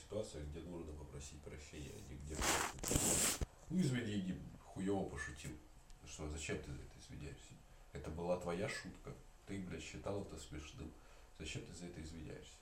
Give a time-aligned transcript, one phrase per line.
[0.00, 2.36] ситуациях, где нужно попросить прощения, а не где
[3.70, 5.52] ну извини, не хуево пошутил.
[6.04, 7.54] Что, зачем ты за это извиняешься?
[7.92, 9.12] Это была твоя шутка.
[9.46, 10.92] Ты, блядь, считал это смешным.
[11.38, 12.56] Зачем ты за это извиняешься?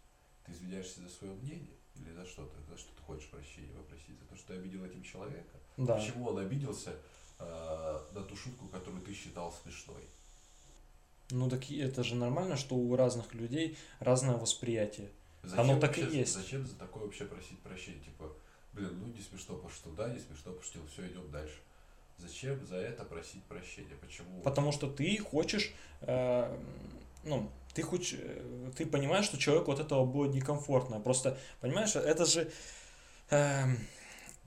[0.44, 1.76] Ты извиняешься за свое мнение?
[1.96, 2.62] Или за что ты?
[2.70, 4.18] За что ты хочешь прощения попросить?
[4.18, 5.58] За то, что ты обидел этим человека?
[5.78, 5.96] Да.
[5.96, 6.94] Почему он обиделся
[7.38, 10.02] э, на ту шутку, которую ты считал смешной?
[11.30, 15.10] Ну так это же нормально, что у разных людей разное восприятие.
[15.48, 16.34] Зачем Оно так вообще, и есть.
[16.34, 18.00] Зачем за такое вообще просить прощения?
[18.00, 18.30] Типа,
[18.74, 21.56] блин, ну не смешно пошутил, да, не смешно пошутил, все, идем дальше.
[22.18, 23.96] Зачем за это просить прощения?
[24.00, 24.42] Почему?
[24.42, 25.72] Потому что ты хочешь,
[26.02, 26.54] э,
[27.24, 31.00] ну, ты хочешь, э, ты понимаешь, что человеку от этого будет некомфортно.
[31.00, 32.50] Просто, понимаешь, это же
[33.30, 33.78] эм,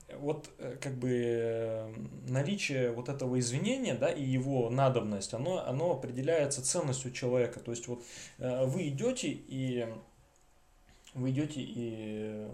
[0.06, 1.94] э, вот как бы э,
[2.28, 7.58] наличие вот этого извинения, да, и его надобность, оно, оно определяется ценностью человека.
[7.58, 8.04] То есть вот
[8.38, 9.88] э, вы идете и
[11.14, 12.48] вы идете и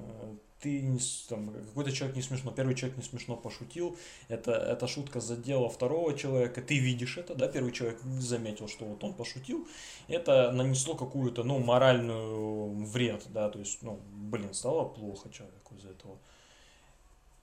[0.61, 3.97] ты не, там, какой-то человек не смешно, первый человек не смешно пошутил,
[4.29, 9.03] это, эта шутка задела второго человека, ты видишь это, да, первый человек заметил, что вот
[9.05, 9.69] он пошутил,
[10.09, 15.91] это нанесло какую-то, ну, моральную вред, да, то есть, ну, блин, стало плохо человеку из-за
[15.91, 16.19] этого.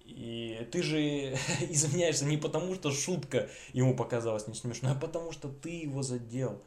[0.03, 0.99] И ты же
[1.69, 6.61] извиняешься не потому, что шутка ему показалась не смешной, а потому что ты его задел.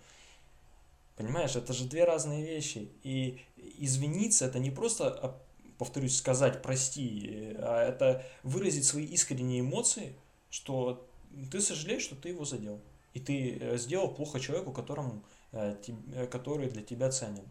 [1.19, 2.92] Понимаешь, это же две разные вещи.
[3.02, 5.36] И извиниться это не просто
[5.77, 10.14] повторюсь, сказать прости, а это выразить свои искренние эмоции,
[10.48, 11.08] что
[11.50, 12.80] ты сожалеешь, что ты его задел.
[13.14, 15.75] И ты э, сделал плохо человеку, которому, э,
[16.12, 17.48] э, который для тебя ценен.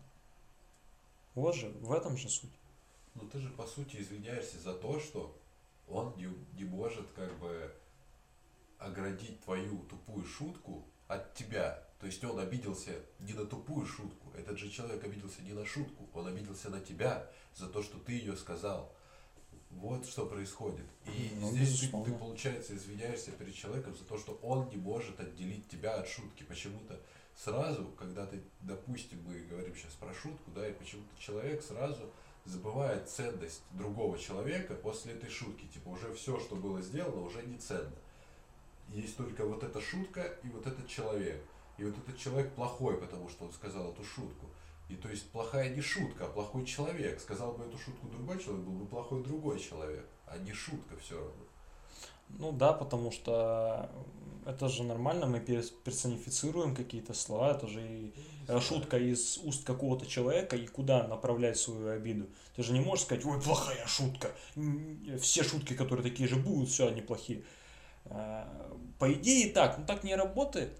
[1.35, 2.57] Вот же, в этом же суть.
[3.15, 5.37] Но ты же, по сути, извиняешься за то, что
[5.89, 7.73] он не, не может как бы
[8.77, 11.83] оградить твою тупую шутку от тебя.
[11.99, 16.07] То есть он обиделся не на тупую шутку, этот же человек обиделся не на шутку,
[16.13, 18.93] он обиделся на тебя за то, что ты ее сказал.
[19.71, 20.85] Вот что происходит.
[21.05, 25.19] И ну, здесь ты, ты, получается, извиняешься перед человеком за то, что он не может
[25.19, 26.43] отделить тебя от шутки.
[26.43, 26.99] Почему-то
[27.35, 32.09] сразу, когда ты, допустим, мы говорим сейчас про шутку, да, и почему-то человек сразу
[32.45, 35.65] забывает ценность другого человека после этой шутки.
[35.65, 37.95] Типа уже все, что было сделано, уже не ценно.
[38.89, 41.41] Есть только вот эта шутка и вот этот человек.
[41.77, 44.47] И вот этот человек плохой, потому что он сказал эту шутку.
[44.89, 47.19] И то есть плохая не шутка, а плохой человек.
[47.19, 51.15] Сказал бы эту шутку другой человек, был бы плохой другой человек, а не шутка все
[51.15, 51.33] равно.
[52.29, 53.89] Ну да, потому что
[54.45, 58.13] это же нормально, мы персонифицируем какие-то слова, это же и
[58.47, 62.27] ну, шутка из уст какого-то человека, и куда направлять свою обиду.
[62.55, 64.31] Ты же не можешь сказать, ой, плохая шутка,
[65.19, 67.43] все шутки, которые такие же будут, все, они плохие.
[68.09, 68.47] А,
[68.99, 70.77] по идее так, но так не работает.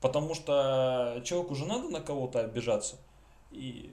[0.00, 2.96] Потому что человеку уже надо на кого-то обижаться.
[3.50, 3.90] И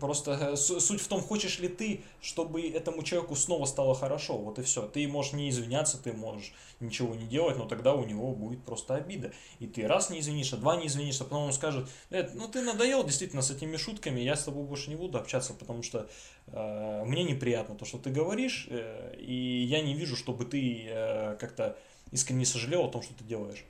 [0.00, 4.38] просто суть в том, хочешь ли ты, чтобы этому человеку снова стало хорошо.
[4.38, 4.86] Вот и все.
[4.86, 8.94] Ты можешь не извиняться, ты можешь ничего не делать, но тогда у него будет просто
[8.94, 9.32] обида.
[9.58, 13.04] И ты раз не извинишься, два не извинишься, потом он скажет, э, ну ты надоел
[13.04, 16.08] действительно с этими шутками, я с тобой больше не буду общаться, потому что
[16.46, 21.36] э, мне неприятно то, что ты говоришь, э, и я не вижу, чтобы ты э,
[21.36, 21.76] как-то
[22.12, 23.64] искренне сожалел о том, что ты делаешь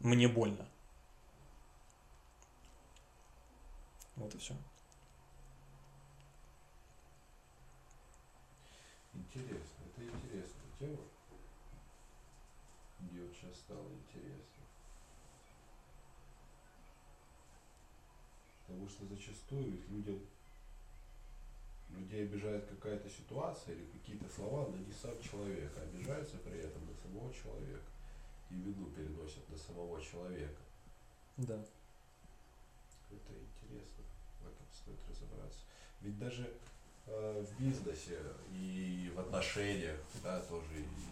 [0.00, 0.66] мне больно.
[4.16, 4.54] Вот и все.
[9.18, 11.02] Интересно, это интересная тема.
[13.00, 14.62] Мне вот сейчас стало интересно.
[18.66, 20.20] Потому что зачастую ведь людям
[21.90, 26.86] людей обижает какая-то ситуация или какие-то слова, но не сам человек, а обижаются при этом
[26.86, 27.90] на самого человека
[28.50, 30.62] и вину переносят на самого человека.
[31.38, 31.58] Да.
[33.10, 34.04] Это интересно,
[34.42, 35.60] в этом стоит разобраться.
[36.02, 36.52] Ведь даже
[37.10, 38.18] в бизнесе
[38.50, 40.66] и в отношениях, да, тоже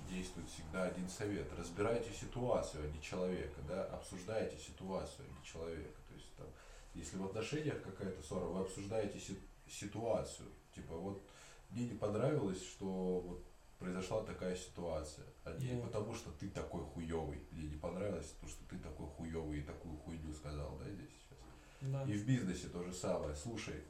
[0.08, 1.46] действует всегда один совет.
[1.58, 5.98] Разбирайте ситуацию, а не человека, да, обсуждайте ситуацию, а не человека.
[6.08, 6.46] То есть там,
[6.94, 10.48] если в отношениях какая-то ссора, вы обсуждаете си- ситуацию.
[10.74, 11.22] Типа вот
[11.70, 13.44] мне не понравилось, что вот
[13.78, 15.82] произошла такая ситуация, а не yeah.
[15.82, 17.42] потому что ты такой хуёвый.
[17.50, 21.38] Мне не понравилось, потому что ты такой хуёвый и такую хуйню сказал, да, здесь сейчас.
[21.82, 22.04] Да.
[22.04, 23.34] И в бизнесе то же самое.
[23.34, 23.82] Слушай,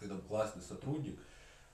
[0.00, 1.20] ты там классный сотрудник,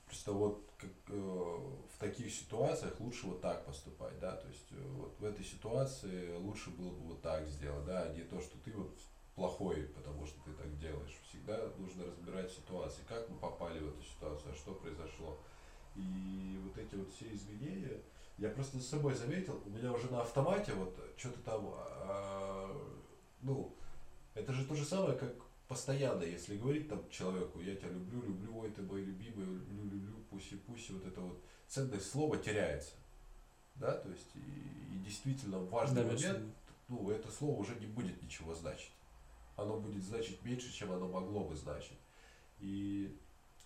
[0.05, 4.87] просто вот как, э, в таких ситуациях лучше вот так поступать, да, то есть э,
[4.95, 8.57] вот в этой ситуации лучше было бы вот так сделать, да, а не то, что
[8.63, 8.95] ты вот
[9.35, 11.15] плохой, потому что ты так делаешь.
[11.29, 15.37] Всегда нужно разбирать ситуации, как мы попали в эту ситуацию, а что произошло.
[15.95, 18.01] И вот эти вот все изменения,
[18.37, 22.75] я просто с собой заметил, у меня уже на автомате вот что-то там, а,
[23.41, 23.75] ну,
[24.33, 25.33] это же то же самое, как
[25.67, 30.15] постоянно, если говорить там человеку, я тебя люблю, люблю, ой, ты мой любимый, люблю, люблю,
[30.29, 32.95] пуси-пуси, вот это вот ценность слова теряется.
[33.75, 36.55] Да, то есть и, и действительно важный Да, момент,
[36.87, 38.91] ну, это слово уже не будет ничего значить.
[39.55, 41.97] Оно будет значить меньше, чем оно могло бы значить.
[42.59, 43.15] И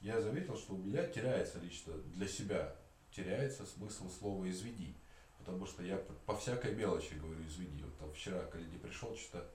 [0.02, 2.76] я заметил, что у меня теряется лично для себя,
[3.12, 4.96] теряется смысл слова «извини».
[5.38, 7.84] Потому что я по всякой мелочи говорю «извини».
[7.84, 9.50] Вот там вчера, когда не пришел, что-то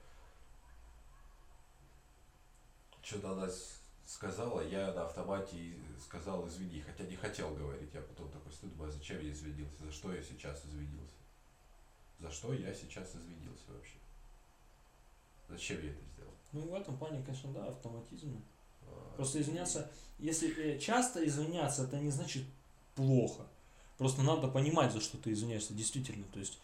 [3.07, 3.49] что-то она
[4.05, 7.89] сказала, я на автомате сказал извини, хотя не хотел говорить.
[7.93, 11.15] Я потом такой стою, думаю, а зачем я извинился, за что я сейчас извинился?
[12.19, 13.95] За что я сейчас извинился вообще?
[15.47, 16.33] Зачем я это сделал?
[16.51, 18.41] Ну, в этом плане, конечно, да, автоматизм.
[18.83, 19.89] А, Просто извиняться,
[20.19, 22.43] если э, часто извиняться, это не значит
[22.95, 23.43] плохо.
[23.97, 26.25] Просто надо понимать, за что ты извиняешься, действительно.
[26.33, 26.59] То есть,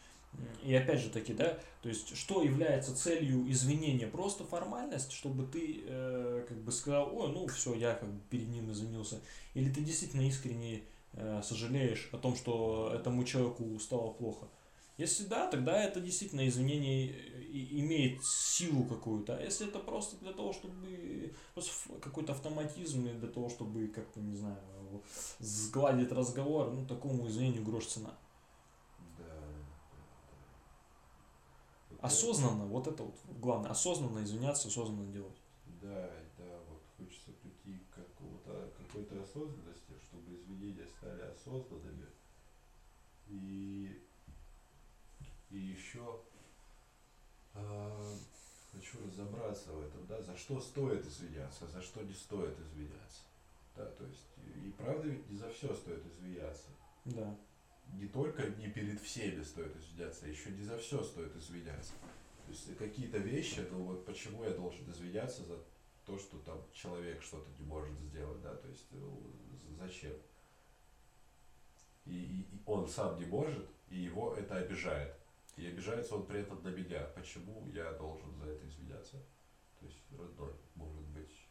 [0.63, 4.07] и опять же таки, да, то есть, что является целью извинения?
[4.07, 8.47] Просто формальность, чтобы ты э, как бы сказал, ой, ну все, я как бы перед
[8.49, 9.19] ним извинился.
[9.53, 10.83] Или ты действительно искренне
[11.13, 14.47] э, сожалеешь о том, что этому человеку стало плохо.
[14.97, 19.35] Если да, тогда это действительно извинение и- имеет силу какую-то.
[19.37, 24.35] А если это просто для того, чтобы просто какой-то автоматизм для того, чтобы как-то, не
[24.37, 24.57] знаю,
[25.39, 28.11] сгладить разговор, ну, такому извинению грош цена.
[29.17, 29.33] Да, да,
[29.91, 30.03] да.
[31.51, 35.37] Вот я- Осознанно, вот это вот главное, осознанно извиняться, осознанно делать.
[35.81, 42.07] Да, да, вот хочется прийти к какому-то, какой-то осознанности, чтобы извинения стали осознанными.
[43.29, 44.01] И,
[45.49, 46.19] и еще
[47.53, 48.17] а,
[48.73, 53.21] хочу разобраться в этом, да, за что стоит извиняться, за что не стоит извиняться.
[53.77, 54.27] Да, то есть,
[54.61, 56.67] и правда ведь не за все стоит извиняться.
[57.05, 57.33] Да.
[57.87, 61.93] Не только не перед всеми стоит извиняться, а еще не за все стоит извиняться.
[62.45, 65.57] То есть какие-то вещи, ну вот почему я должен извиняться за
[66.05, 69.21] то, что там человек что-то не может сделать, да, то есть ну,
[69.77, 70.13] зачем?
[72.05, 75.15] И, и- и он сам не может, и его это обижает.
[75.55, 77.01] И обижается он при этом на меня.
[77.15, 79.17] Почему я должен за это извиняться?
[79.79, 81.45] То есть, родной, может быть,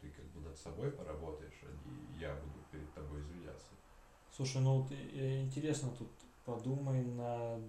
[0.00, 3.68] ты как бы над собой поработаешь, а не я буду перед тобой извиняться.
[4.40, 6.08] Слушай, ну вот э, интересно тут
[6.46, 7.60] подумай над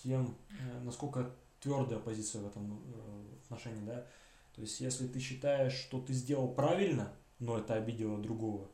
[0.00, 4.06] тем, э, насколько твердая позиция в этом э, отношении, да.
[4.54, 8.68] То есть, если ты считаешь, что ты сделал правильно, но это обидело другого,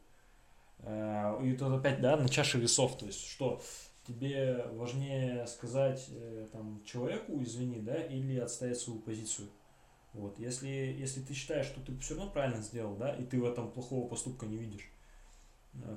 [0.83, 3.63] и тут опять, да, на чаше весов, то есть, что
[4.07, 6.11] тебе важнее сказать
[6.53, 9.49] там человеку извини, да, или отстоять свою позицию.
[10.13, 13.47] Вот, если, если ты считаешь, что ты все равно правильно сделал, да, и ты в
[13.47, 14.91] этом плохого поступка не видишь,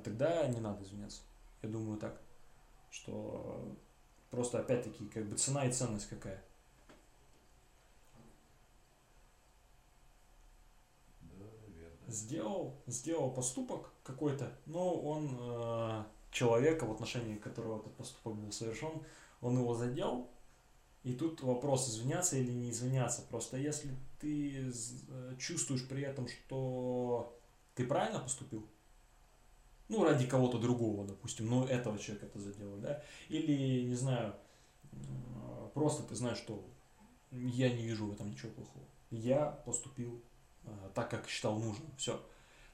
[0.04, 1.22] тогда не надо извиняться.
[1.62, 2.22] Я думаю так,
[2.92, 3.76] что
[4.32, 6.44] просто опять-таки как бы цена и ценность какая.
[12.08, 19.04] Сделал, сделал поступок какой-то, но он э, человека, в отношении которого этот поступок был совершен,
[19.42, 20.28] он его задел,
[21.04, 23.22] и тут вопрос, извиняться или не извиняться.
[23.30, 27.40] Просто если ты э, чувствуешь при этом, что
[27.76, 28.68] ты правильно поступил,
[29.90, 34.36] ну, ради кого-то другого, допустим, но этого человека это задело, да, или, не знаю,
[35.74, 36.64] просто ты знаешь, что
[37.32, 38.86] я не вижу в этом ничего плохого.
[39.12, 40.22] Я поступил
[40.64, 41.90] э, так, как считал нужным.
[41.98, 42.24] Все.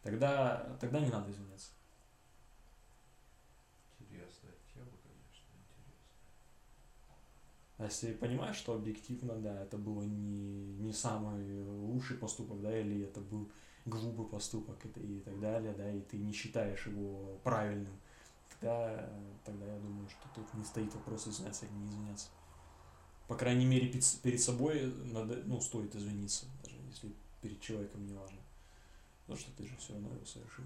[0.01, 1.72] Тогда, тогда не надо извиняться.
[4.00, 6.05] Интересная тема, конечно, интересная.
[7.77, 13.03] А если понимаешь, что объективно, да, это было не, не самый лучший поступок, да, или
[13.03, 13.51] это был
[13.86, 18.00] глупый поступок и, так далее, да, и ты не считаешь его правильным,
[18.50, 19.10] тогда,
[19.44, 22.27] тогда я думаю, что тут не стоит вопрос извиняться или не извиняться.
[23.27, 27.12] По крайней мере, перед собой надо, ну, стоит извиниться, даже если
[27.42, 28.39] перед человеком не важно.
[29.22, 30.65] Потому что ты же все равно его совершил.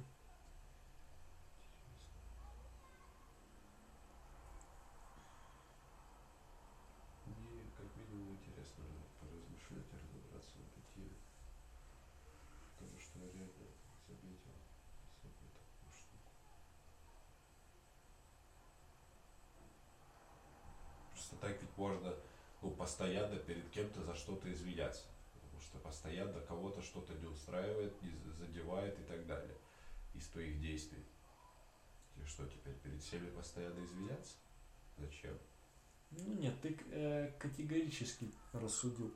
[7.25, 8.83] Мне как минимум интересно
[9.21, 11.15] поразмышлять и разобраться в этой теме.
[12.77, 13.71] Потому что я реально
[14.07, 14.51] заметил
[15.07, 16.27] особую такую штуку.
[21.29, 22.13] Просто так ведь можно
[22.61, 25.03] ну, постоянно перед кем-то за что-то извиняться.
[25.33, 29.55] Потому что постоянно кого-то что-то не устраивает, не задевает и так далее.
[30.15, 31.03] Из твоих действий.
[32.17, 34.35] И что теперь перед всеми постоянно извиняться?
[34.97, 35.37] Зачем?
[36.11, 39.13] Ну нет, ты э, категорически рассудил.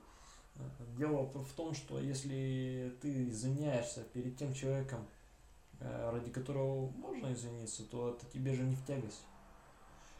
[0.96, 5.08] Дело в том, что если ты извиняешься перед тем человеком,
[5.80, 9.24] э, ради которого можно извиниться, то это тебе же не в тягость.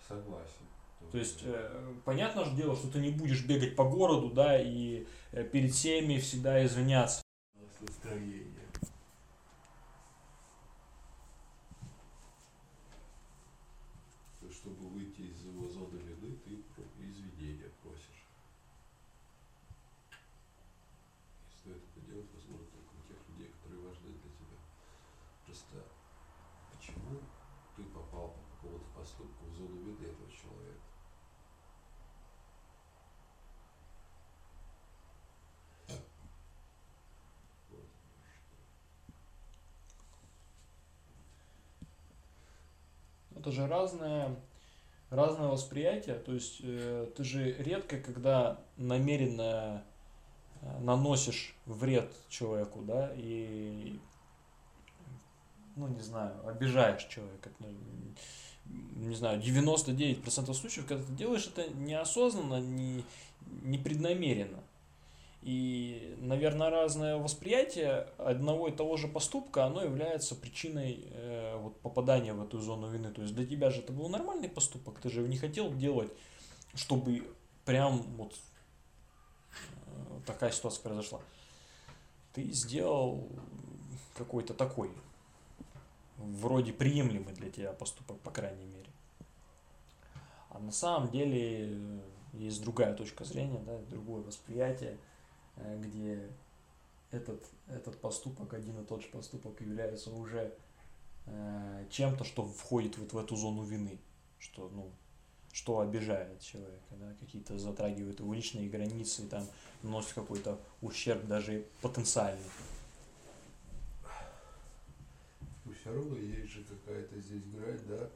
[0.08, 0.66] Согласен.
[1.10, 5.06] То есть, э, понятно же дело, что ты не будешь бегать по городу, да, и
[5.32, 7.22] э, перед всеми всегда извиняться.
[7.80, 8.50] Настроение.
[14.50, 16.64] Чтобы выйти из его зоны вины, ты
[16.98, 18.24] извинения просишь.
[21.46, 24.58] И стоит это делать, возможно, только у тех людей, которые важны для тебя.
[25.44, 25.84] Просто
[26.72, 27.20] почему
[27.76, 30.80] ты попал по какому-то поступку в зону вины этого человека?
[43.30, 43.33] Вот.
[43.44, 44.34] Это же разное,
[45.10, 46.14] разное восприятие.
[46.14, 49.84] То есть э, ты же редко, когда намеренно
[50.62, 54.00] э, наносишь вред человеку, да, и,
[55.76, 57.50] ну, не знаю, обижаешь человека.
[57.58, 57.68] Ну,
[58.96, 63.04] не знаю, 99% случаев, когда ты делаешь это неосознанно, не,
[63.60, 64.64] непреднамеренно.
[65.44, 72.32] И, наверное, разное восприятие одного и того же поступка, оно является причиной э, вот, попадания
[72.32, 73.12] в эту зону вины.
[73.12, 76.10] То есть для тебя же это был нормальный поступок, ты же не хотел делать,
[76.74, 77.30] чтобы
[77.66, 78.32] прям вот
[79.52, 81.20] э, такая ситуация произошла.
[82.32, 83.28] Ты сделал
[84.16, 84.90] какой-то такой,
[86.16, 88.88] вроде приемлемый для тебя поступок, по крайней мере.
[90.48, 92.00] А на самом деле э,
[92.32, 94.96] есть другая точка зрения, да, другое восприятие,
[95.56, 96.28] где
[97.10, 100.52] этот, этот поступок, один и тот же поступок является уже
[101.26, 103.98] э, чем-то, что входит вот в эту зону вины,
[104.38, 104.90] что, ну,
[105.52, 109.46] что обижает человека, да, какие-то затрагивают его личные границы, там,
[109.82, 112.42] наносит какой-то ущерб даже потенциальный.
[115.64, 118.10] Ну, все равно есть же какая-то здесь грань, да?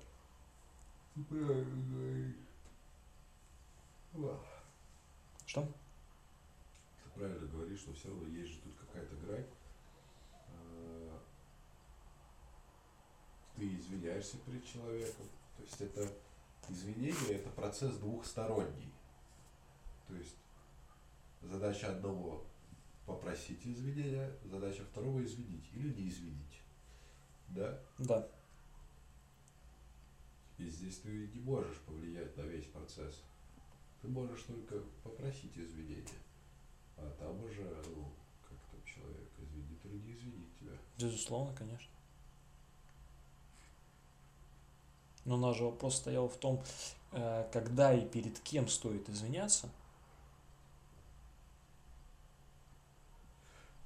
[1.14, 2.34] Ты правильно говоришь.
[4.14, 4.40] Ах.
[5.46, 5.68] Что?
[7.18, 9.46] Правильно говоришь, что все равно есть же тут какая-то грань.
[10.32, 11.20] А,
[13.56, 15.26] Ты извиняешься перед человеком.
[15.56, 16.12] То есть это
[16.68, 18.92] извинение, это процесс двухсторонний.
[20.06, 20.36] То есть
[21.42, 22.46] задача одного
[23.04, 26.62] попросить извинения, задача второго извинить или не извинить.
[27.48, 27.80] Да?
[27.98, 28.28] Да.
[30.56, 33.24] И здесь ты не можешь повлиять на весь процесс.
[34.02, 36.27] Ты можешь только попросить извинения.
[37.00, 38.10] А там уже, ну,
[38.48, 40.72] как там человек извинит или не извинит тебя.
[40.98, 41.88] Безусловно, конечно.
[45.24, 46.62] Но наш же вопрос стоял в том,
[47.12, 49.68] э, когда и перед кем стоит извиняться.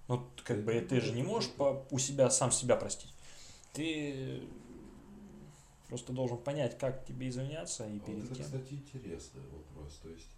[0.09, 3.13] Ну, как бы ты же не можешь по- у себя сам себя простить.
[3.73, 4.43] Ты
[5.89, 8.45] просто должен понять, как тебе извиняться и А перед вот это, кем.
[8.45, 9.95] кстати, интересный вопрос.
[10.03, 10.29] То есть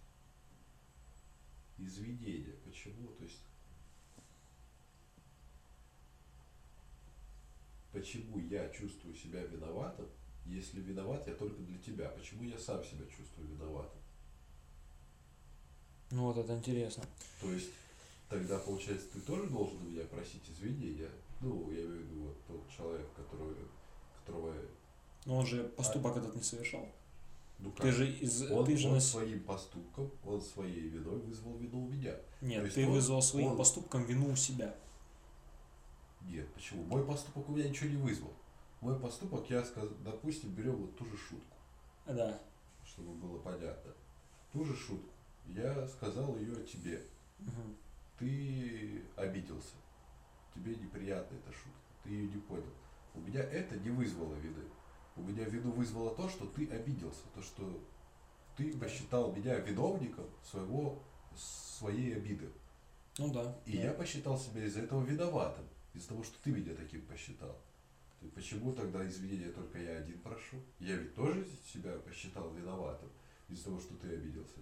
[1.77, 2.55] извинения.
[2.63, 3.07] Почему?
[3.13, 3.41] То есть
[7.91, 10.07] почему я чувствую себя виноватым,
[10.45, 12.09] если виноват я только для тебя?
[12.09, 13.99] Почему я сам себя чувствую виноватым?
[16.11, 17.03] Ну вот это интересно.
[17.41, 17.71] То есть
[18.29, 21.09] тогда, получается, ты тоже должен у меня просить извинения.
[21.41, 23.55] Ну, я имею в виду вот тот человек, который,
[24.25, 24.53] которого,
[25.25, 26.87] Но он же поступок этот не совершал.
[27.59, 28.99] Ну Ты же из, он, ты же он на...
[28.99, 32.15] своим поступком, он своей виной вызвал вину у меня.
[32.41, 34.75] Нет, ты он- вызвал своим он- поступком вину у себя.
[36.21, 36.83] Нет, почему?
[36.85, 38.33] Мой поступок у меня ничего не вызвал.
[38.81, 39.89] Мой поступок, я сказ...
[40.03, 41.55] допустим, берем вот ту же шутку,
[42.05, 42.39] Да.
[42.85, 43.91] чтобы было понятно.
[44.51, 45.09] Ту же шутку.
[45.47, 47.01] Я сказал ее тебе.
[47.39, 47.75] Мгм.
[48.19, 49.75] Ты обиделся.
[50.53, 51.79] Тебе неприятна эта шутка.
[52.03, 52.63] Ты ее не понял.
[53.13, 54.63] У меня это не вызвало вины.
[55.15, 57.23] У меня вину вызвало то, что ты обиделся.
[57.33, 57.81] То, что
[58.57, 61.01] ты посчитал меня виновником своего,
[61.35, 62.49] своей обиды.
[63.17, 63.57] Ну да.
[63.65, 63.83] И да.
[63.83, 65.65] я посчитал себя из-за этого виноватым.
[65.93, 67.57] Из-за того, что ты меня таким посчитал.
[68.19, 70.57] Ты почему тогда извинения только я один прошу?
[70.79, 73.09] Я ведь тоже себя посчитал виноватым
[73.49, 74.59] из-за того, что ты обиделся.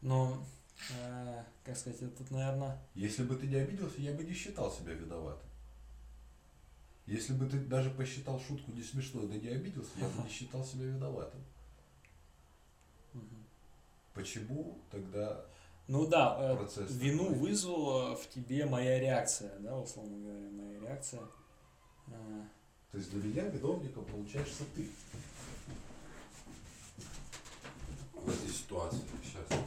[0.00, 0.44] Но,
[0.90, 4.92] э, как сказать, это, наверное, Если бы ты не обиделся, я бы не считал себя
[4.92, 5.48] виноватым.
[7.06, 10.64] Если бы ты даже посчитал шутку не смешной, да не обиделся, я бы не считал
[10.64, 11.40] себя виноватым.
[14.14, 15.44] Почему тогда
[15.88, 17.38] ну да, э, процесс вину такой?
[17.38, 21.22] вызвала в тебе моя реакция, да, условно говоря, моя реакция.
[22.06, 22.44] Э,
[22.92, 24.88] То есть для меня виновником получаешься ты.
[28.14, 29.00] В этой ситуации.
[29.24, 29.58] Сейчас.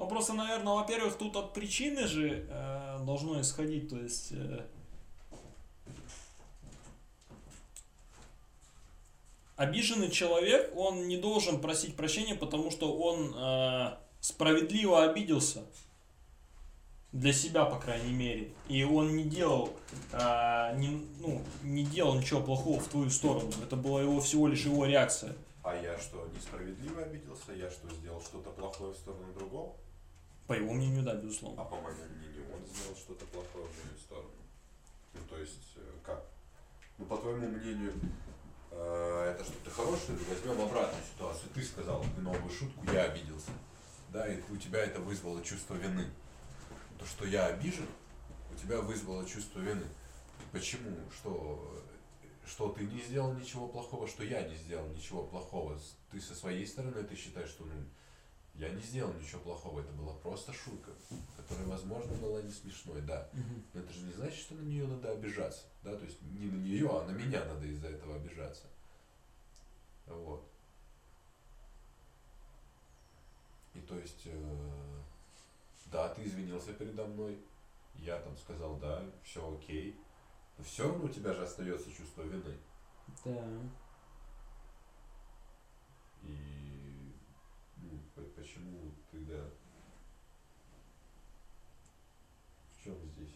[0.00, 4.66] Ну просто, наверное, во-первых, тут от причины же э, должно исходить, то есть э,
[9.56, 15.64] обиженный человек, он не должен просить прощения, потому что он э, справедливо обиделся.
[17.12, 18.52] Для себя, по крайней мере.
[18.68, 19.70] И он не делал,
[20.12, 23.50] э, не, ну, не делал ничего плохого в твою сторону.
[23.64, 25.34] Это была его всего лишь его реакция.
[25.62, 27.52] А я что, несправедливо обиделся?
[27.52, 29.72] Я что, сделал что-то плохое в сторону другого?
[30.50, 31.62] По его мнению, да, безусловно.
[31.62, 34.34] А по моему мнению, он сделал что-то плохое в мою сторону.
[35.14, 36.24] Ну, то есть, э, как?
[36.98, 37.92] Ну, по твоему мнению,
[38.72, 40.18] э, это что-то хорошее?
[40.28, 41.50] Возьмем обратную ситуацию.
[41.54, 43.52] Ты сказал новую шутку, я обиделся.
[44.08, 46.06] Да, и у тебя это вызвало чувство вины.
[46.98, 47.86] То, что я обижен,
[48.52, 49.86] у тебя вызвало чувство вины.
[50.50, 50.98] Почему?
[51.14, 51.80] Что,
[52.44, 55.78] что ты не сделал ничего плохого, что я не сделал ничего плохого.
[56.10, 57.84] Ты со своей стороны ты считаешь, что ну,
[58.60, 60.90] я не сделал ничего плохого, это была просто шутка,
[61.34, 63.26] которая, возможно, была не смешной, да.
[63.72, 66.58] Но это же не значит, что на нее надо обижаться, да, то есть не на
[66.58, 68.66] нее, а на меня надо из-за этого обижаться.
[70.06, 70.46] Вот.
[73.72, 75.02] И то есть, э,
[75.86, 77.42] да, ты извинился передо мной,
[77.94, 79.98] я там сказал, да, все окей,
[80.58, 82.58] но все равно у тебя же остается чувство вины.
[83.24, 83.48] Да.
[86.22, 86.60] И
[87.76, 89.42] ну, по- почему тогда
[92.72, 93.34] в чем здесь?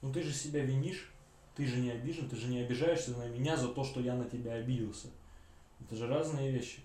[0.00, 1.10] Ну ты же себя винишь,
[1.54, 4.24] ты же не обижен, ты же не обижаешься на меня за то, что я на
[4.24, 5.08] тебя обиделся.
[5.80, 6.80] Это же разные вещи.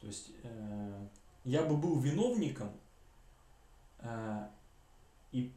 [0.00, 1.06] То есть э,
[1.44, 2.72] я бы был виновником
[3.98, 4.48] э,
[5.32, 5.52] и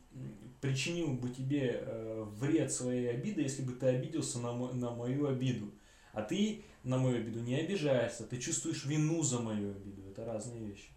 [0.62, 5.28] причинил бы тебе э, вред своей обиды, если бы ты обиделся на, мо- на мою
[5.28, 5.72] обиду.
[6.14, 10.04] А ты на мою обиду не обижаешься, ты чувствуешь вину за мою обиду.
[10.08, 10.90] Это разные вещи.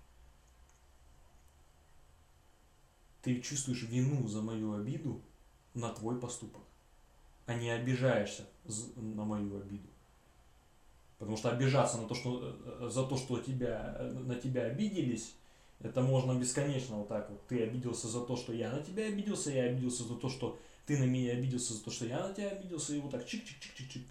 [3.22, 5.22] Ты чувствуешь вину за мою обиду
[5.74, 6.62] на твой поступок,
[7.46, 8.46] а не обижаешься
[8.94, 9.88] на мою обиду.
[11.18, 15.34] Потому что обижаться на то, что, э, за то, что тебя, э, на тебя обиделись,
[15.80, 17.46] это можно бесконечно вот так вот.
[17.46, 20.98] Ты обиделся за то, что я на тебя обиделся, я обиделся за то, что ты
[20.98, 24.04] на меня обиделся за то, что я на тебя обиделся, и вот так чик-чик-чик-чик-чик.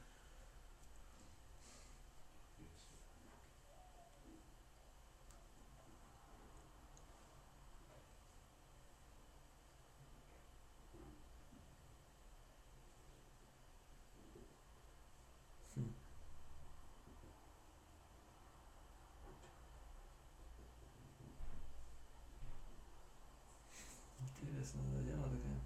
[24.22, 25.62] Интересная тема такая.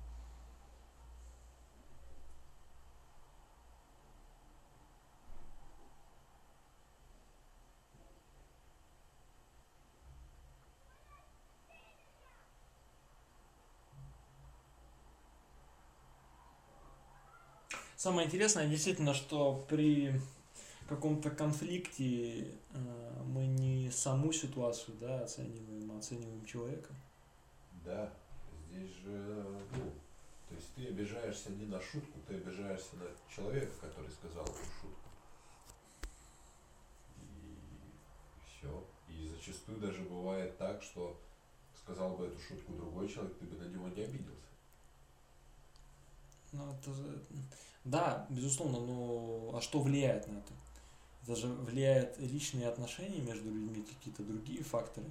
[18.00, 20.22] Самое интересное действительно, что при
[20.88, 26.94] каком-то конфликте э, мы не саму ситуацию да, оцениваем, а оцениваем человека.
[27.84, 28.10] Да,
[28.70, 29.44] здесь же,
[29.76, 29.92] ну,
[30.48, 35.10] то есть ты обижаешься не на шутку, ты обижаешься на человека, который сказал эту шутку.
[37.18, 37.58] И
[38.46, 38.88] все.
[39.10, 41.20] И зачастую даже бывает так, что
[41.76, 44.40] сказал бы эту шутку другой человек, ты бы на него не обиделся.
[46.54, 47.22] Ну, это же...
[47.86, 50.54] Да, безусловно, но а что влияет на это?
[51.24, 55.08] Это же влияет личные отношения между людьми, какие-то другие факторы.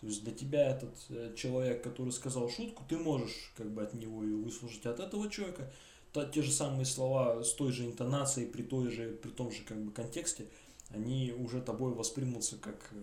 [0.00, 3.94] То есть для тебя этот э, человек, который сказал шутку, ты можешь как бы от
[3.94, 5.70] него ее выслушать, от этого человека
[6.12, 9.62] та- те же самые слова с той же интонацией, при той же, при том же
[9.64, 10.46] как бы контексте,
[10.90, 12.96] они уже тобой воспримутся как, э,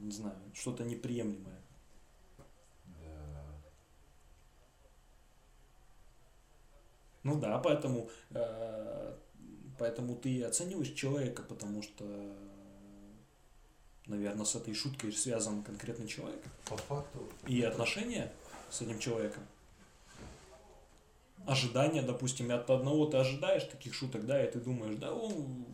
[0.00, 1.60] не знаю, что-то неприемлемое.
[2.86, 3.60] Да.
[7.22, 9.14] Ну да, поэтому, э,
[9.78, 12.04] поэтому ты оцениваешь человека, потому что,
[14.06, 16.42] наверное, с этой шуткой связан конкретный человек.
[16.68, 17.28] По факту.
[17.46, 18.32] И отношения
[18.70, 19.42] с этим человеком.
[21.46, 25.64] Ожидания, допустим, от одного ты ожидаешь таких шуток, да, и ты думаешь, да, он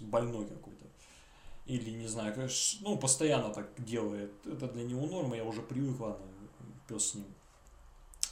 [0.00, 0.86] больной какой-то.
[1.66, 2.34] Или, не знаю,
[2.80, 4.32] ну, постоянно так делает.
[4.46, 6.26] Это для него норма, я уже привык, ладно,
[6.88, 7.26] пес с ним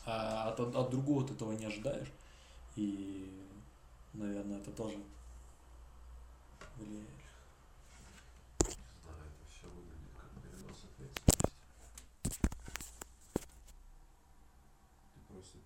[0.07, 2.13] а от, от, от другого ты этого не ожидаешь.
[2.77, 3.43] И,
[4.13, 4.99] наверное, это тоже
[6.77, 7.09] влияет.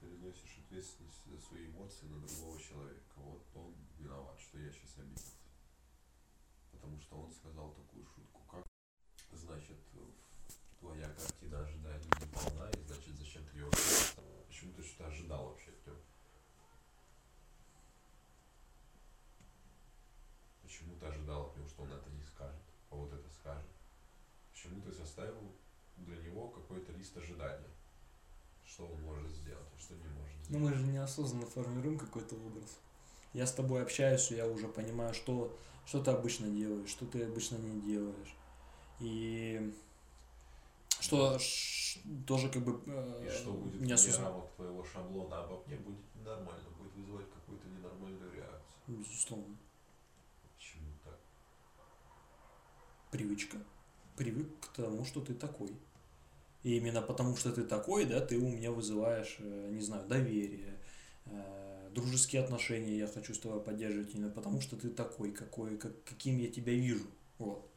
[0.01, 3.03] переносишь ответственность за свои эмоции на другого человека.
[3.17, 5.37] Вот он виноват, что я сейчас обиделся.
[6.73, 8.41] Потому что он сказал такую шутку.
[8.51, 8.67] Как
[9.33, 9.79] значит,
[10.81, 13.71] твоя картина ожиданий не полна, и значит, зачем ты ее
[15.29, 15.97] ожидал вообще от него?
[20.63, 23.71] Почему ты ожидал от него, что он это не скажет, а вот это скажет?
[24.53, 25.53] Почему ты составил
[25.97, 27.67] для него какой-то лист ожиданий?
[28.65, 30.51] Что он может сделать, а что не может сделать?
[30.51, 32.79] Ну мы же неосознанно формируем какой-то образ.
[33.33, 37.25] Я с тобой общаюсь, и я уже понимаю, что, что ты обычно делаешь, что ты
[37.25, 38.35] обычно не делаешь.
[39.01, 39.75] И
[41.01, 41.39] что
[42.27, 44.31] тоже как бы э, И что будет неосознанно.
[44.31, 48.79] рамок твоего шаблона обо мне будет ненормально, будет вызывать какую-то ненормальную реакцию.
[48.87, 49.57] Безусловно.
[50.57, 51.19] Почему так?
[53.11, 53.59] Привычка.
[54.17, 55.77] Привык к тому, что ты такой.
[56.65, 60.79] И именно потому, что ты такой, да, ты у меня вызываешь, э, не знаю, доверие,
[61.27, 66.03] э, дружеские отношения я хочу с тобой поддерживать именно потому, что ты такой, какой, как,
[66.05, 67.07] каким я тебя вижу.
[67.39, 67.71] Вот.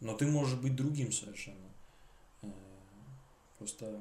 [0.00, 1.73] Но ты можешь быть другим совершенно.
[3.58, 4.00] Просто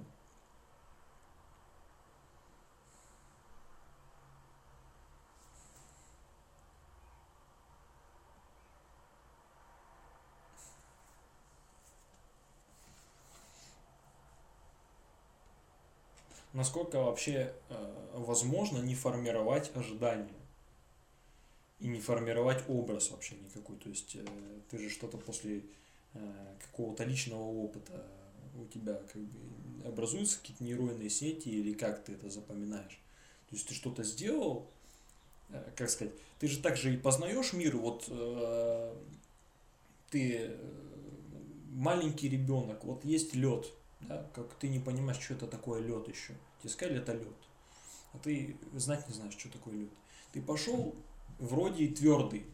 [16.53, 20.29] насколько вообще э, возможно не формировать ожидания
[21.79, 23.75] и не формировать образ вообще никакой.
[23.77, 24.25] То есть э,
[24.69, 25.63] ты же что-то после
[26.13, 28.05] э, какого-то личного опыта
[28.55, 32.99] у тебя как бы образуются какие-то нейронные сети или как ты это запоминаешь.
[33.49, 34.69] То есть ты что-то сделал,
[35.49, 38.95] э, как сказать, ты же также и познаешь мир, вот э,
[40.09, 40.57] ты э,
[41.71, 43.67] маленький ребенок, вот есть лед,
[44.01, 46.33] да, как ты не понимаешь, что это такое лед еще.
[46.59, 47.27] Тебе сказали, это лед.
[48.13, 49.89] А ты знать не знаешь, что такое лед.
[50.31, 50.95] Ты пошел
[51.39, 52.45] вроде и твердый.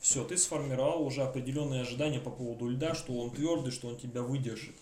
[0.00, 4.22] Все, ты сформировал уже определенные ожидания по поводу льда, что он твердый, что он тебя
[4.22, 4.74] выдержит.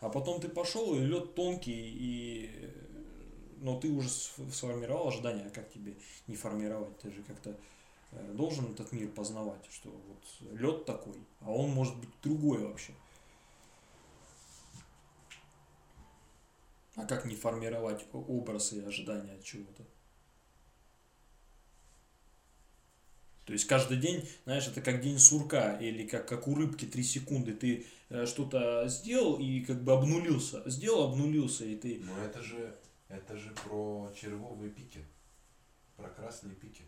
[0.00, 2.70] А потом ты пошел, и лед тонкий, и
[3.64, 6.98] но ты уже сформировал ожидания, а как тебе не формировать?
[6.98, 7.56] Ты же как-то
[8.12, 12.92] э, должен этот мир познавать, что вот лед такой, а он может быть другой вообще.
[16.94, 19.82] А как не формировать образ и ожидания от чего-то?
[23.44, 27.02] То есть каждый день, знаешь, это как день сурка или как, как у рыбки три
[27.02, 27.52] секунды.
[27.52, 30.68] Ты э, что-то сделал и как бы обнулился.
[30.68, 32.00] Сделал, обнулился, и ты...
[32.02, 32.74] Но это же,
[33.08, 35.04] это же про червовые пики,
[35.96, 36.84] про красные пики.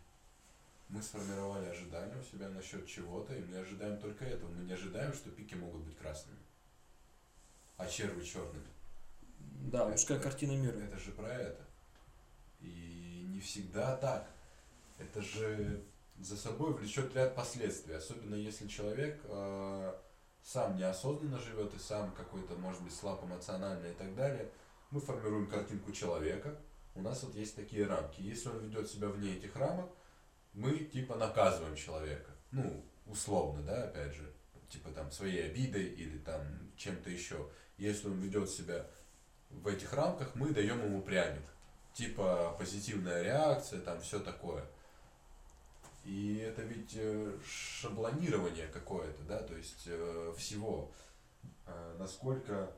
[0.89, 4.49] Мы сформировали ожидания у себя насчет чего-то, и мы ожидаем только этого.
[4.49, 6.39] Мы не ожидаем, что пики могут быть красными,
[7.75, 8.65] а черви черными.
[9.39, 10.77] Да, это, узкая картина мира.
[10.77, 11.61] Это же про это.
[12.61, 14.31] И не всегда так.
[14.97, 15.83] Это же
[16.19, 19.93] за собой влечет ряд последствий, особенно если человек э,
[20.43, 24.49] сам неосознанно живет и сам какой-то, может быть, слаб эмоционально и так далее.
[24.89, 26.57] Мы формируем картинку человека,
[26.97, 28.21] у нас вот есть такие рамки.
[28.21, 29.89] Если он ведет себя вне этих рамок,
[30.53, 32.31] мы типа наказываем человека.
[32.51, 34.33] Ну, условно, да, опять же,
[34.69, 36.41] типа там своей обидой или там
[36.75, 37.49] чем-то еще.
[37.77, 38.87] Если он ведет себя
[39.51, 41.43] в этих рамках, мы даем ему пряник.
[41.93, 44.65] Типа позитивная реакция, там все такое.
[46.07, 50.93] И это ведь э, шаблонирование какое-то, да, то есть э, всего.
[51.65, 52.71] Э, насколько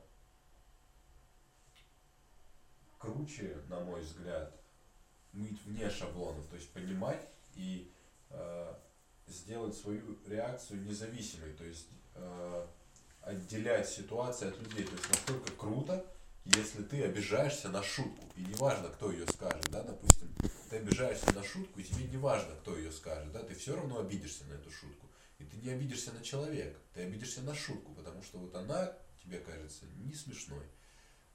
[2.98, 4.52] круче, на мой взгляд,
[5.32, 7.92] быть вне шаблонов, то есть понимать и
[8.30, 8.74] э,
[9.28, 12.66] сделать свою реакцию независимой, то есть э,
[13.20, 14.84] отделять ситуации от людей.
[14.84, 16.04] То есть насколько круто,
[16.46, 20.34] если ты обижаешься на шутку, и неважно, кто ее скажет, да, допустим,
[20.70, 23.98] ты обижаешься на шутку, и тебе не важно, кто ее скажет, да, ты все равно
[23.98, 25.08] обидишься на эту шутку.
[25.40, 29.40] И ты не обидишься на человека, ты обидишься на шутку, потому что вот она тебе
[29.40, 30.64] кажется не смешной.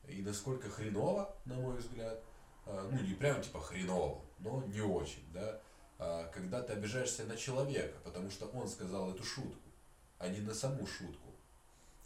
[0.08, 2.24] И насколько хреново, на мой взгляд,
[2.65, 5.60] а, ну не прям типа хреново, но не очень, да,
[5.98, 9.69] а, когда ты обижаешься на человека, потому что он сказал эту шутку,
[10.17, 11.34] а не на саму шутку.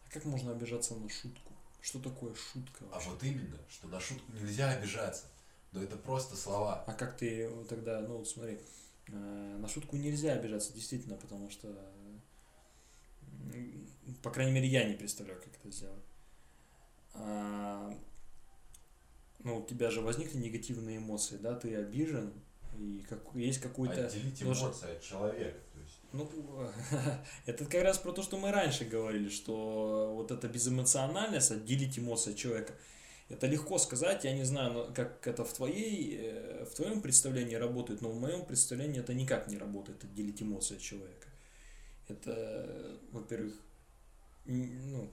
[0.07, 1.53] А как можно обижаться на шутку?
[1.81, 3.07] Что такое шутка вообще?
[3.07, 5.25] А вот именно, что на шутку нельзя обижаться.
[5.71, 6.83] Но это просто слова.
[6.87, 8.59] А как ты тогда, ну вот смотри,
[9.07, 11.67] э, на шутку нельзя обижаться, действительно, потому что,
[14.23, 16.03] по крайней мере, я не представляю, как это сделать.
[17.13, 17.93] А,
[19.39, 22.33] ну, у тебя же возникли негативные эмоции, да, ты обижен,
[22.77, 24.07] и как, есть какой-то...
[24.07, 25.59] Отделить эмоции от человека.
[26.11, 26.29] Ну,
[27.45, 32.31] это как раз про то, что мы раньше говорили, что вот эта безэмоциональность, отделить эмоции
[32.31, 32.73] от человека,
[33.29, 38.01] это легко сказать, я не знаю, как это в, твоей, э, в твоем представлении работает,
[38.01, 41.27] но в моем представлении это никак не работает, отделить эмоции от человека.
[42.07, 43.53] Это, во-первых,
[44.45, 45.09] ну,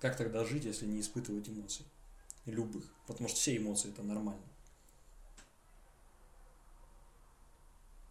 [0.00, 1.84] Как тогда жить, если не испытывать эмоций?
[2.46, 2.84] Любых.
[3.06, 4.42] Потому что все эмоции это нормально.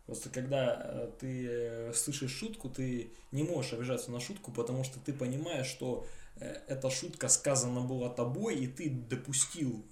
[0.06, 5.00] Просто когда э, ты э, слышишь шутку, ты не можешь обижаться на шутку, потому что
[5.00, 6.06] ты понимаешь, что
[6.40, 9.84] эта шутка сказана была тобой, и ты допустил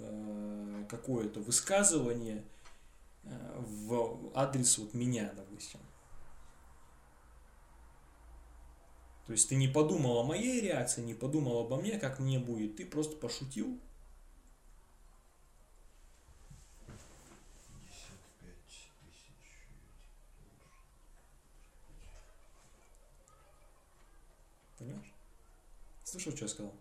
[0.89, 2.43] какое-то высказывание
[3.23, 5.79] в адрес вот меня, допустим.
[9.25, 12.75] То есть ты не подумал о моей реакции, не подумал обо мне, как мне будет,
[12.75, 13.79] ты просто пошутил,
[26.15, 26.73] Слышал, что я сказал?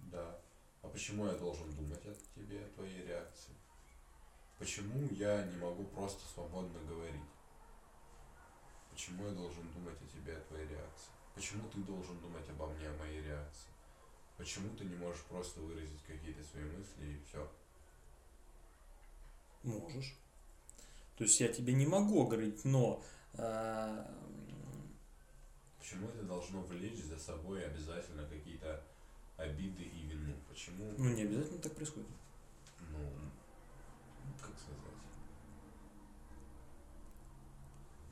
[0.00, 0.40] Да.
[0.82, 3.54] А почему я должен думать о тебе, о твоей реакции?
[4.58, 7.30] Почему я не могу просто свободно говорить?
[8.90, 11.12] Почему я должен думать о тебе, о твоей реакции?
[11.36, 13.68] Почему ты должен думать обо мне, о моей реакции?
[14.36, 17.48] Почему ты не можешь просто выразить какие-то свои мысли и все?
[19.62, 20.16] Можешь.
[21.16, 23.00] То есть я тебе не могу говорить, но
[23.34, 24.06] э,
[25.86, 28.82] Почему это должно влечь за собой обязательно какие-то
[29.36, 30.34] обиды и вину?
[30.48, 30.92] Почему?
[30.98, 32.08] Ну, не обязательно так происходит.
[32.90, 32.98] Ну,
[34.40, 34.80] как сказать?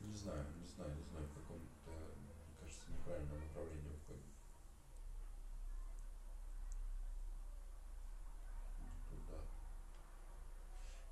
[0.03, 4.23] Не знаю, не знаю, не знаю, в каком-то, мне кажется, неправильном направлении уходит.
[9.09, 9.41] Туда.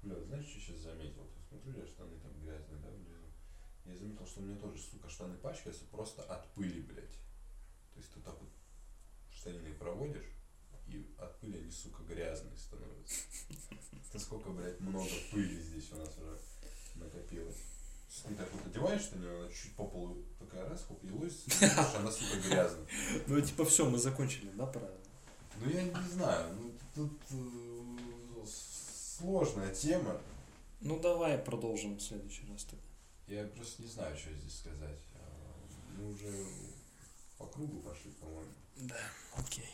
[0.04, 1.28] Бля, знаешь, что сейчас заметил?
[1.36, 3.22] Ты смотрю, я штаны там грязные, да, внизу?
[3.86, 7.12] Я заметил, что у меня тоже, сука, штаны пачкаются просто от пыли, блядь.
[7.93, 8.50] То есть ты так вот
[9.32, 10.26] штанины проводишь,
[10.88, 13.22] и от пыли они, сука, грязные становятся.
[14.13, 16.39] Насколько, блядь, много пыли здесь у нас уже
[16.96, 17.58] накопилось.
[18.28, 21.46] Ты так вот одеваешь штанину, она чуть по полу такая раз, хоп, елось,
[21.96, 22.86] она, сука, грязная.
[23.28, 24.98] Ну, типа, все, мы закончили, да, правильно?
[25.60, 30.22] Ну, я не знаю, ну, тут э, сложная тема.
[30.82, 32.92] Ну, давай продолжим в следующий раз тогда.
[33.27, 34.99] Я просто не знаю, что здесь сказать.
[35.97, 36.45] Мы уже
[37.38, 38.51] по кругу пошли, по-моему.
[38.75, 38.99] Да,
[39.38, 39.69] окей.